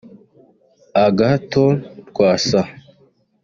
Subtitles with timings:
[1.05, 1.73] Agathon
[2.09, 2.61] Rwasa